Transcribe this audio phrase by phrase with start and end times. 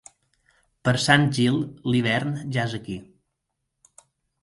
[0.89, 2.99] Per Sant Gil, l'hivern ja és aquí.